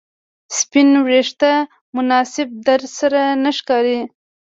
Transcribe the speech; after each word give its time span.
سپین 0.59 0.89
ویښته 1.07 1.53
مناسب 1.95 2.49
درسره 2.67 3.21
نه 3.43 3.51
ښکاري 3.57 3.99